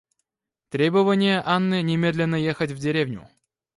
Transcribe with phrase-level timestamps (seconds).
[0.69, 3.29] Требование Анны немедленно ехать в деревню.